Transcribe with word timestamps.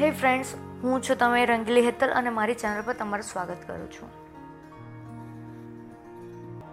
હે 0.00 0.10
ફ્રેન્ડ્સ 0.10 0.54
હું 0.82 1.02
છું 1.02 1.16
તમે 1.16 1.46
રંગીલી 1.46 1.80
હેતલ 1.80 2.10
અને 2.10 2.30
મારી 2.30 2.54
ચેનલ 2.54 2.82
પર 2.82 2.92
તમારું 2.92 3.24
સ્વાગત 3.24 3.56
કરું 3.66 3.92
છું. 3.92 4.08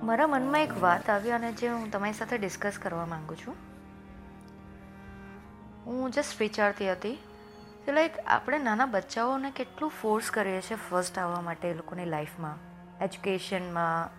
મારા 0.06 0.28
મનમાં 0.28 0.62
એક 0.62 0.82
વાત 0.82 1.10
આવી 1.10 1.32
અને 1.32 1.52
જે 1.52 1.68
હું 1.68 1.92
તમારી 1.92 2.14
સાથે 2.14 2.38
ડિસ્કસ 2.38 2.80
કરવા 2.84 3.06
માગું 3.06 3.38
છું. 3.38 3.56
હું 5.86 6.12
જસ્ટ 6.12 6.42
વિચારતી 6.42 6.92
હતી 6.92 7.20
કે 7.86 7.92
લાઈક 7.92 8.12
આપણે 8.28 8.58
નાના 8.58 8.86
બચ્ચાઓને 8.86 9.52
કેટલું 9.52 9.92
ફોર્સ 10.02 10.32
કરીએ 10.32 10.62
છીએ 10.62 10.78
ફર્સ્ટ 10.90 11.20
આવવા 11.20 11.42
માટે 11.42 11.68
એ 11.68 11.74
લોકોની 11.74 12.06
લાઈફમાં 12.06 12.58
એજ્યુકેશનમાં 13.04 14.10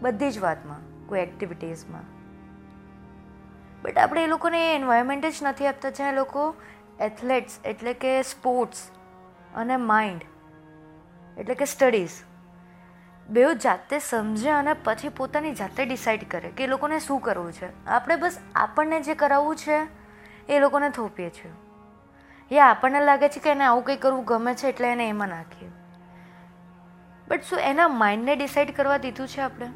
બધી 0.00 0.30
જ 0.30 0.38
વાતમાં, 0.38 1.06
કોઈ 1.06 1.20
એક્ટિવિટીઝમાં 1.20 2.02
બટ 3.82 3.98
આપણે 3.98 4.24
એ 4.24 4.26
લોકોને 4.26 4.76
એન્વાયરમેન્ટ 4.76 5.26
જ 5.26 5.34
નથી 5.42 5.66
આપતા 5.66 5.90
જ્યાં 5.90 6.12
એ 6.12 6.14
લોકો 6.14 6.54
એથ્લેટ્સ 7.00 7.58
એટલે 7.64 7.92
કે 7.92 8.22
સ્પોર્ટ્સ 8.22 8.90
અને 9.54 9.76
માઇન્ડ 9.76 10.22
એટલે 11.38 11.54
કે 11.54 11.64
સ્ટડીઝ 11.64 12.10
બેઉ 13.28 13.52
જાતે 13.52 13.98
સમજે 13.98 14.50
અને 14.50 14.72
પછી 14.72 15.08
પોતાની 15.08 15.54
જાતે 15.54 15.84
ડિસાઈડ 15.84 16.28
કરે 16.30 16.50
કે 16.50 16.64
એ 16.64 16.66
લોકોને 16.66 17.00
શું 17.00 17.20
કરવું 17.20 17.52
છે. 17.52 17.86
આપણે 17.86 18.16
બસ 18.16 18.38
આપણને 18.54 19.00
જે 19.00 19.14
કરાવવું 19.14 19.56
છે, 19.56 19.86
એ 20.48 20.58
લોકોને 20.58 20.90
થોપીએ 20.90 21.30
છીએ. 21.30 21.52
યા 22.52 22.66
આપણને 22.66 23.04
લાગે 23.04 23.28
છે 23.28 23.40
કે 23.40 23.50
એને 23.50 23.64
આવું 23.64 23.84
કંઈ 23.84 23.96
કરવું 23.96 24.24
ગમે 24.24 24.54
છે, 24.54 24.68
એટલે 24.68 24.92
એને 24.92 25.08
એમાં 25.08 25.28
નાખીએ. 25.28 25.70
બટ 27.28 27.42
શું 27.42 27.58
એના 27.58 27.88
માઇન્ડને 27.88 28.36
ડિસાઈડ 28.36 28.76
કરવા 28.76 28.96
દીધું 28.96 29.28
છે 29.28 29.40
આપણે? 29.40 29.66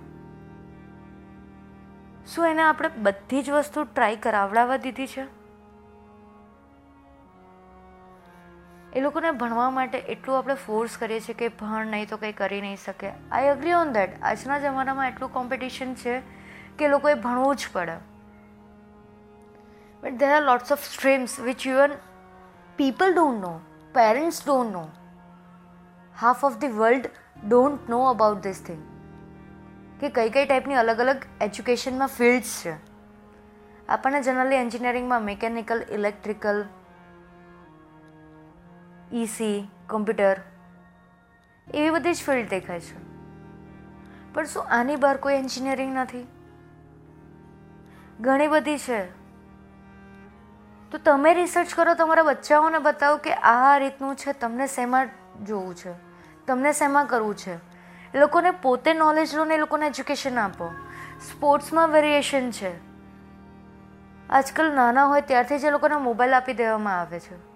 શું 2.26 2.46
એને 2.46 2.62
આપણે 2.62 2.88
બધી 2.88 3.42
જ 3.42 3.50
વસ્તુ 3.50 3.84
ટ્રાય 3.84 4.16
કરાવડાવવા 4.16 4.76
દીધી 4.76 5.06
છે? 5.06 5.37
એ 8.98 9.00
લોકોને 9.00 9.30
ભણવા 9.30 9.70
માટે 9.70 9.98
એટલું 9.98 10.38
આપણે 10.38 10.54
ફોર્સ 10.54 10.96
કરીએ 10.98 11.20
છીએ 11.20 11.34
કે 11.34 11.48
ભણ 11.48 11.86
નહીં 11.86 12.08
તો 12.08 12.16
કંઈ 12.16 12.32
કરી 12.32 12.60
નહીં 12.60 12.76
શકે. 12.76 13.10
આઈ 13.32 13.48
અગ્રી 13.48 13.72
ઓન 13.72 13.92
દેટ 13.92 14.22
આજના 14.22 14.58
જમાનામાં 14.58 15.08
એટલું 15.08 15.32
કોમ્પિટિશન 15.32 15.94
છે 15.94 16.22
કે 16.78 16.88
લોકોએ 16.88 17.14
ભણવું 17.14 17.56
જ 17.56 17.68
પડે. 17.72 17.96
But 20.02 20.12
there 20.12 20.30
are 20.30 20.42
lots 20.42 20.72
of 20.72 20.80
streams 20.80 21.40
which 21.40 21.66
even 21.66 21.90
people 22.76 23.14
don't 23.14 23.40
know 23.40 23.60
parents 23.94 24.46
don't 24.46 24.72
know 24.72 24.88
half 26.20 26.44
of 26.44 26.56
the 26.56 26.68
world 26.68 27.10
don't 27.48 27.88
know 27.88 28.04
about 28.04 28.38
this 28.38 28.64
thing 28.66 28.82
કે 30.00 30.08
કઈ 30.08 30.30
કઈ 30.30 30.46
ટાઈપની 30.46 30.74
અલગ 30.74 30.98
અલગ 30.98 31.16
એજ્યુકેશનમાં 31.40 32.08
ફિલ્ડ્સ 32.08 32.62
છે. 32.64 32.72
આપણને 33.86 34.22
જનરલી 34.22 34.56
એન્જિનિયરિંગમાં 34.56 35.22
મિકેનિકલ 35.22 35.82
ઇલેક્ટ્રિકલ 35.90 36.64
ઈસી 39.12 39.70
કમ્પ્યુટર 39.86 40.36
એવી 41.74 41.90
બધી 41.90 42.14
જ 42.14 42.16
ફિલ્ડ 42.16 42.50
દેખાય 42.50 42.80
છે. 42.80 43.08
પણ 44.34 44.44
શું 44.44 44.64
આની 44.70 44.96
બહાર 44.96 45.16
કોઈ 45.16 45.34
એન્જિનિયરિંગ 45.34 45.98
નથી? 45.98 46.28
ઘણી 48.20 48.48
બધી 48.48 48.78
છે. 48.78 49.18
તો 50.90 50.98
તમે 50.98 51.34
રિસર્ચ 51.34 51.74
કરો, 51.74 51.94
તમારા 51.94 52.22
બચ્ચાઓને 52.22 52.78
બતાવો 52.78 53.16
કે 53.16 53.34
આ 53.34 53.78
રીતનું 53.78 54.16
છે, 54.16 54.32
તમને 54.32 54.66
શેમાં 54.66 55.08
જોવું 55.44 55.74
છે? 55.74 55.92
તમને 56.46 56.72
શેમાં 56.72 57.06
કરવું 57.06 57.36
છે? 57.36 57.54
એ 58.14 58.18
લોકોને 58.18 58.50
પોતે 58.50 58.94
નોલેજ 58.94 59.34
લો 59.34 59.44
ને 59.44 59.54
એ 59.54 59.58
લોકોને 59.58 59.86
એજ્યુકેશન 59.86 60.38
આપો. 60.38 60.72
સ્પોર્ટ્સમાં 61.30 61.88
વેરિએશન 61.88 62.50
છે. 62.50 62.78
આજકાલ 64.30 64.74
નાના 64.74 65.04
હોય 65.04 65.20
ત્યારથી 65.20 65.58
જ 65.58 65.64
એ 65.64 65.70
લોકોને 65.70 65.96
મોબાઈલ 65.96 66.34
આપી 66.34 66.52
દેવામાં 66.52 67.00
આવે 67.00 67.20
છે. 67.20 67.47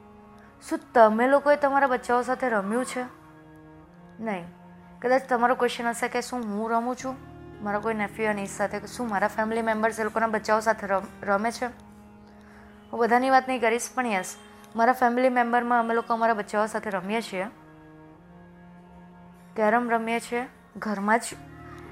શું 0.68 0.80
તમે 0.94 1.26
લોકોએ 1.26 1.56
તમારા 1.56 1.86
બચ્ચાઓ 1.86 2.22
સાથે 2.22 2.48
રમ્યું 2.48 2.84
છે? 2.84 3.02
નહીં. 4.20 4.44
કદાચ 5.02 5.22
તમારો 5.28 5.54
ક્વેશ્ચન 5.54 5.86
હશે 5.86 6.08
કે 6.08 6.20
શું 6.20 6.42
હું 6.42 6.70
રમું 6.70 6.96
છું? 6.96 7.16
મારા 7.64 7.78
કોઈ 7.78 7.94
નેફ્યુ 7.94 8.30
અને 8.30 8.46
સાથે 8.46 8.86
શું 8.86 9.08
મારા 9.08 9.28
ફેમિલી 9.28 9.62
મેમ્બર્સ 9.62 10.00
એ 10.00 10.04
લોકોના 10.04 10.26
બચ્ચાઓ 10.26 10.60
સાથે 10.60 10.86
રમે 11.22 11.50
છે? 11.50 11.66
હું 12.92 13.00
બધાની 13.00 13.30
વાત 13.30 13.48
નહીં 13.48 13.60
કરીશ, 13.60 13.88
પણ 13.94 14.06
યસ 14.06 14.36
મારા 14.76 14.92
ફેમિલી 14.92 15.28
મેમ્બરમાં 15.28 15.80
અમે 15.80 15.94
લોકો 15.94 16.14
અમારા 16.14 16.34
બચ્ચાઓ 16.34 16.66
સાથે 16.66 16.90
રમીએ 16.90 17.20
છીએ. 17.20 17.44
કેરમ 19.56 19.90
રમીએ 19.90 20.20
છીએ, 20.20 20.46
ઘરમાં 20.76 21.18
જ 21.18 21.22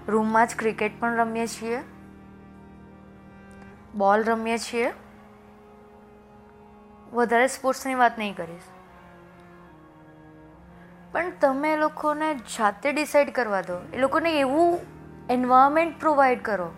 રૂમમાં 0.09 0.47
જ 0.47 0.56
ક્રિકેટ 0.59 1.00
પણ 1.00 1.16
રમીએ 1.16 1.47
છીએ. 1.47 1.82
બોલ 3.94 4.25
રમીએ 4.25 4.59
છીએ. 4.59 4.92
વધારે 7.12 7.47
સ્પોર્ટ્સની 7.48 7.94
વાત 7.94 8.19
નહીં 8.19 8.37
કરીશ. 8.37 8.69
પણ 11.12 11.31
તમે 11.41 11.72
લોકોને 11.76 12.28
જાતે 12.56 12.93
ડિસાઈડ 12.93 13.31
કરવા 13.32 13.62
દો. 13.62 13.76
એ 13.94 13.98
લોકોને 13.98 14.31
એવું 14.38 14.78
એન્વાયરમેન્ટ 15.31 16.00
પ્રોવાઈડ 16.00 16.43
કરો 16.43 16.69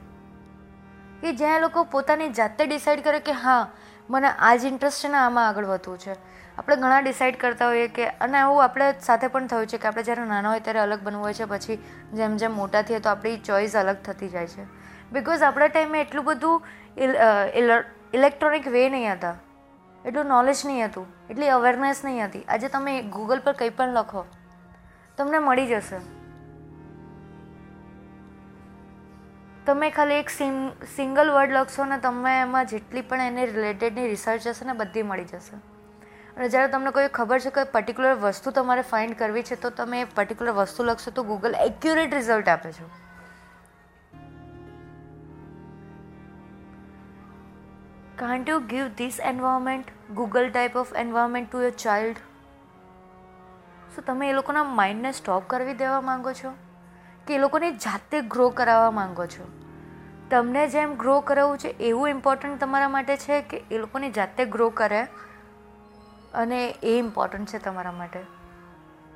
કે 1.23 1.33
જ્યાં 1.33 1.57
એ 1.57 1.61
લોકો 1.61 1.85
પોતાની 1.95 2.31
જાતે 2.39 2.63
ડિસાઈડ 2.67 3.05
કરે 3.05 3.21
કે 3.21 3.35
હા, 3.43 3.63
મને 4.11 4.29
આ 4.29 4.55
જ 4.57 4.65
ઇન્ટરેસ્ટ 4.67 5.05
છે 5.05 5.09
ને 5.09 5.19
આમાં 5.19 5.49
આગળ 5.49 5.67
વધવું 5.67 5.99
છે. 5.99 6.15
આપણે 6.59 6.77
ઘણા 6.77 7.01
ડિસાઈડ 7.01 7.39
કરતા 7.41 7.69
હોઈએ 7.69 7.89
કે, 7.99 8.09
અને 8.25 8.39
આવું 8.39 8.65
આપણે 8.65 8.89
સાથે 9.01 9.29
પણ 9.29 9.47
થયું 9.47 9.67
છે 9.67 9.79
કે 9.79 9.89
આપણે 9.89 10.03
જ્યારે 10.09 10.27
નાના 10.33 10.51
હોય 10.51 10.65
ત્યારે 10.67 10.81
અલગ 10.81 11.01
બનવું 11.05 11.25
હોય 11.25 11.35
છે, 11.35 11.45
પછી 11.45 11.79
જેમ 12.15 12.37
જેમ 12.37 12.53
મોટા 12.55 12.83
થઈએ 12.83 12.99
તો 12.99 13.09
આપણી 13.11 13.39
ચોઈસ 13.47 13.77
અલગ 13.77 14.03
થતી 14.09 14.33
જાય 14.35 14.51
છે. 14.57 14.65
બિકોઝ 15.13 15.43
આપણા 15.43 15.69
ટાઈમે 15.69 16.01
એટલું 16.01 16.25
બધું 16.25 16.57
ઇલેક્ટ્રોનિક 18.17 18.69
વે 18.69 18.89
નહીં 18.89 19.13
હતા. 19.13 19.37
એટલું 20.05 20.27
નોલેજ 20.27 20.61
નહીં 20.67 20.87
હતું, 20.87 21.07
એટલી 21.31 21.51
અવેરનેસ 21.57 22.01
નહીં 22.05 22.25
હતી. 22.25 22.45
આજે 22.49 22.69
તમે 22.69 22.93
ગૂગલ 23.15 23.41
પર 23.45 23.55
કંઈ 23.59 23.75
પણ 23.79 23.99
લખો, 23.99 24.23
તમને 25.19 25.39
મળી 25.45 25.67
જશે. 25.67 26.01
તમે 29.67 29.91
ખાલી 29.97 30.23
એક 30.23 30.31
સિંગલ 30.95 31.29
વર્ડ 31.35 31.53
લખશો 31.57 31.85
ને 31.85 31.99
તમે 32.07 32.33
એમાં 32.39 32.73
જેટલી 32.73 33.05
પણ 33.11 33.29
એને 33.33 33.45
રિલેટેડની 33.51 34.09
રિસર્ચ 34.09 34.49
હશે 34.49 34.67
ને 34.67 34.75
બધી 34.81 35.07
મળી 35.11 35.29
જશે. 35.33 35.61
અને 36.37 36.49
જ્યારે 36.49 36.73
તમને 36.73 36.91
કોઈ 36.97 37.13
ખબર 37.19 37.39
છે 37.45 37.55
કે 37.57 37.65
પર્ટિક્યુલર 37.75 38.19
વસ્તુ 38.25 38.55
તમારે 38.59 38.83
ફાઇન્ડ 38.91 39.19
કરવી 39.19 39.47
છે, 39.51 39.57
તો 39.57 39.71
તમે 39.71 40.01
એ 40.01 40.11
પર્ટિક્યુલર 40.19 40.59
વસ્તુ 40.59 40.85
લખશો 40.85 41.11
તો 41.11 41.23
ગૂગલ 41.31 41.55
એક્યુરેટ 41.69 42.15
રિઝલ્ટ 42.15 42.49
આપે 42.49 42.71
છે. 42.73 42.87
Can't 48.23 48.47
you 48.49 48.61
give 48.71 49.01
this 49.01 49.13
environment, 49.13 49.85
google 50.21 50.49
type 50.49 50.75
of 50.77 51.03
environment 51.03 51.47
to 51.55 51.63
your 51.63 51.77
child? 51.77 52.13
સો 53.97 54.03
તમે 54.07 54.31
એ 54.31 54.33
લોકોના 54.33 54.65
માઇન્ડને 54.65 55.13
સ્ટોપ 55.13 55.43
કરવી 55.47 55.75
દેવા 55.75 56.01
માંગો 56.01 56.33
છો? 56.33 56.55
કે 57.27 57.35
એ 57.35 57.39
લોકોને 57.39 57.71
જાતે 57.71 58.21
ગ્રો 58.21 58.51
કરાવવા 58.51 58.91
માંગો 58.91 59.27
છો? 59.27 59.49
તમને 60.31 60.69
જેમ 60.69 60.95
ગ્રો 60.95 61.21
કરાવવું 61.21 61.59
છે, 61.59 61.69
એવું 61.69 62.09
ઇમ્પોર્ટન્ટ 62.09 62.61
તમારા 62.61 62.89
માટે 62.89 63.17
છે 63.17 63.43
કે 63.43 63.63
એ 63.71 63.79
લોકોને 63.79 64.11
જાતે 64.11 64.45
ગ્રો 64.45 64.71
કરે? 64.71 65.03
અને 66.35 66.69
એ 66.83 66.99
ઇમ્પોર્ટન્ટ 66.99 67.49
છે 67.49 67.59
તમારા 67.59 67.93
માટે. 67.93 68.21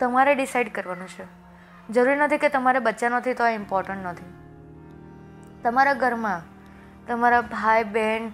તમારે 0.01 0.35
ડિસાઈડ 0.35 0.73
કરવાનું 0.73 1.09
છે. 1.09 1.25
જરૂરી 1.93 2.17
નથી 2.17 2.39
કે 2.39 2.49
તમારે 2.49 2.79
બચ્ચા 2.79 3.09
નથી 3.09 3.35
તો 3.35 3.45
આ 3.45 3.49
ઇમ્પોર્ટન્ટ 3.49 4.05
નથી. 4.05 4.25
તમારા 5.63 5.95
ઘરમાં 5.95 6.57
તમારા 7.07 7.41
ભાઈ 7.41 7.85
બહેન 7.85 8.33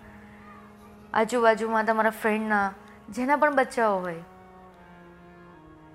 આજુબાજુમાં 1.14 1.84
તમારા 1.84 2.10
ફ્રેન્ડના 2.10 2.72
જેના 3.08 3.36
પણ 3.36 3.54
બચ્ચાઓ 3.54 3.98
હોય. 3.98 4.22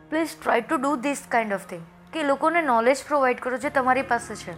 Please 0.09 0.29
try 0.43 0.61
to 0.61 0.77
do 0.77 0.95
this 0.95 1.23
kind 1.29 1.53
of 1.53 1.67
thing 1.67 1.85
કે 2.13 2.23
લોકોને 2.23 2.61
નોલેજ 2.61 2.97
પ્રોવાઈડ 3.07 3.39
કરો 3.39 3.57
જે 3.57 3.69
તમારી 3.69 4.01
પાસે 4.01 4.35
છે. 4.35 4.53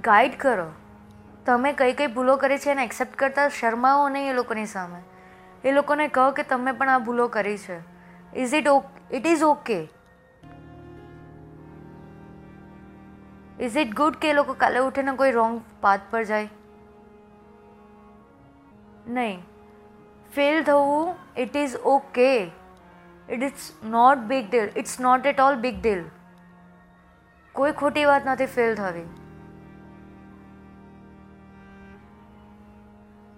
ગાઈડ 0.00 0.32
કરો. 0.38 0.72
તમે 1.46 1.72
કઈ 1.72 1.92
કઈ 1.92 2.06
ભૂલો 2.06 2.36
કરી 2.36 2.58
છે 2.58 2.70
એને 2.70 2.84
એક્સેપ્ટ 2.84 3.16
કરતા 3.16 3.48
શરમાઓ 3.48 4.08
નહીં 4.08 4.30
એ 4.30 4.32
લોકોની 4.32 4.66
સામે. 4.66 5.02
એ 5.68 5.72
લોકોને 5.72 6.08
કહો 6.08 6.30
કે 6.30 6.42
તમે 6.42 6.72
પણ 6.72 6.88
આ 6.88 6.98
ભૂલો 6.98 7.28
કરી 7.28 7.58
છે. 7.58 7.78
Is 8.36 8.54
it 8.54 8.66
it 9.12 9.26
is 9.26 9.42
okay 9.42 9.88
is 13.60 13.76
it 13.76 13.94
good 13.96 14.16
કે 14.16 14.30
એ 14.30 14.32
લોકો 14.32 14.52
કાલે 14.52 14.78
ઉઠીને 14.78 15.12
કોઈ 15.12 15.32
રોંગ 15.32 15.60
પાથ 15.80 16.00
પર 16.10 16.24
જાય? 16.24 16.48
નહીં 19.06 19.42
ફેલ 20.32 20.62
થવું 20.62 21.14
it 21.36 21.56
is 21.56 21.76
okay 21.84 22.30
it 23.28 23.42
is 23.42 23.68
not 23.90 24.26
big 24.26 24.50
deal 24.50 24.72
it's 24.76 24.98
not 25.00 25.26
at 25.26 25.40
all 25.40 25.60
big 25.60 25.78
deal 25.80 26.04
કોઈ 27.54 27.72
ખોટી 27.72 28.04
વાત 28.04 28.26
નથી 28.26 28.52
ફેલ 28.52 28.76
થવી 28.76 29.06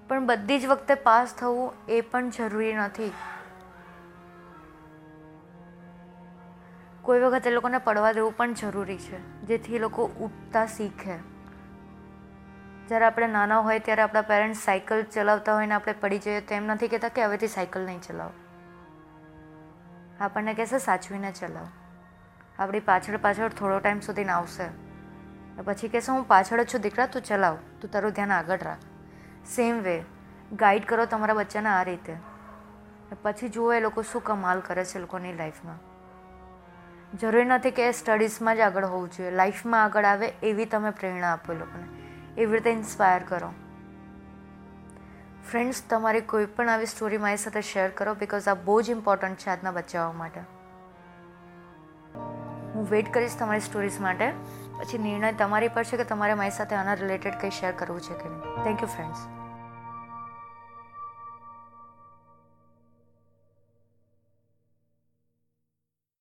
પણ 0.08 0.26
બધી 0.26 0.58
જ 0.58 0.66
વખતે 0.66 0.94
પાસ 1.02 1.34
થવું 1.34 1.88
એ 1.88 2.00
પણ 2.02 2.30
જરૂરી 2.30 2.74
નથી 2.74 3.10
કોઈ 7.02 7.20
વખત 7.20 7.46
એ 7.46 7.50
લોકોને 7.50 7.78
પડવા 7.80 8.12
દેવું 8.12 8.36
પણ 8.36 8.54
જરૂરી 8.54 8.98
છે 8.98 9.20
જેથી 9.42 9.76
એ 9.76 9.78
લોકો 9.78 10.10
ઉઠતા 10.20 10.66
શીખે 10.66 11.18
જ્યારે 12.88 13.04
આપણે 13.04 13.26
નાના 13.26 13.58
હોય 13.58 13.78
ત્યારે 13.78 14.02
આપણા 14.02 14.20
પેરેન્ટ્સ 14.20 14.58
સાયકલ 14.58 15.02
ચલાવતા 15.02 15.54
હોય 15.54 15.66
ને 15.66 15.74
આપણે 15.74 15.92
પડી 15.92 16.18
જઈએ 16.18 16.40
તો 16.40 16.54
એમ 16.54 16.66
નથી 16.66 16.88
કહેતા 16.88 17.08
કે 17.08 17.24
હવેથી 17.24 17.48
સાયકલ 17.48 17.80
નહીં 17.80 18.00
ચલાવો. 18.00 18.32
આપણને 20.20 20.54
કહેશે 20.54 20.78
સાચવીને 20.78 21.32
ચલાવો. 21.32 21.66
આપણી 22.58 22.80
પાછળ 22.80 23.16
પાછળ 23.16 23.48
થોડો 23.48 23.78
ટાઈમ 23.78 24.00
સુધી 24.00 24.24
આવશે. 24.24 24.68
પછી 25.64 25.88
કહેશે 25.88 26.12
હું 26.12 26.24
પાછળ 26.28 26.62
જ 26.62 26.74
છું 26.74 26.80
દીકરા, 26.80 27.06
તું 27.06 27.22
ચલાવ. 27.22 27.56
તું 27.80 27.90
તારું 27.90 28.12
ધ્યાન 28.12 28.32
આગળ 28.32 28.58
રાખ. 28.62 28.78
સેમ 29.46 29.82
વે 29.82 30.04
ગાઈડ 30.52 30.86
કરો 30.86 31.06
તમારા 31.06 31.34
બચ્ચાને 31.34 31.68
આ 31.68 31.82
રીતે. 31.82 32.16
પછી 33.22 33.48
જુઓ 33.48 33.72
એ 33.72 33.80
લોકો 33.80 34.02
શું 34.02 34.24
કમાલ 34.24 34.60
કરે 34.60 34.84
છે 34.84 34.98
લોકોની 34.98 35.32
લાઈફમાં 35.32 35.78
જરૂરી 37.18 37.44
નથી 37.44 37.70
કે 37.70 37.92
સ્ટડીઝમાં 37.92 38.56
જ 38.56 38.60
આગળ 38.60 38.84
હોવું 38.84 39.10
જોઈએ. 39.10 39.30
લાઈફમાં 39.30 39.84
આગળ 39.84 40.04
આવે 40.04 40.26
એવી 40.42 40.64
તમે 40.64 40.90
પ્રેરણા 40.90 41.32
આપો 41.32 41.52
એ 41.52 41.56
લોકોને. 41.56 41.97
એવી 42.38 42.52
રીતે 42.52 42.70
ઇન્સ્પાયર 42.70 43.22
કરો. 43.28 43.48
ફ્રેન્ડ્સ 45.50 45.82
તમારી 45.90 46.20
કોઈ 46.20 46.46
પણ 46.46 46.68
આવી 46.68 46.86
સ્ટોરી 46.86 47.18
મારી 47.18 47.36
સાથે 47.36 47.62
શેર 47.62 47.90
કરો 47.90 48.14
બિકોઝ 48.14 48.48
આ 48.48 48.54
બહુ 48.54 48.82
જ 48.82 48.90
ઇમ્પોર્ટન્ટ 48.90 49.38
છે 49.38 49.50
આજના 49.50 49.70
બચ્ચાઓ 49.70 50.12
માટે. 50.12 50.40
હું 52.74 52.90
વેઇટ 52.90 53.14
કરીશ 53.14 53.38
તમારી 53.38 53.60
સ્ટોરીઝ 53.60 54.00
માટે, 54.00 54.30
પછી 54.78 54.98
નિર્ણય 54.98 55.32
તમારી 55.32 55.68
પર 55.68 55.84
છે 55.84 55.96
કે 55.96 56.04
તમારે 56.04 56.34
મારી 56.34 56.50
સાથે 56.50 56.76
આના 56.76 56.94
રિલેટેડ 56.94 57.34
કંઈ 57.34 57.50
શેર 57.50 57.72
કરવું 57.72 58.00
છે 58.00 58.14
કે 58.14 58.28
નહીં. 58.28 58.64
Thank 58.64 58.82
you 58.82 58.88
friends 58.88 59.18